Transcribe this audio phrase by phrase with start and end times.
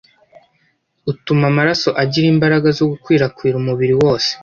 [1.11, 4.31] utuma amaraso agira imbaraga zo gukwirakwira umubiri wose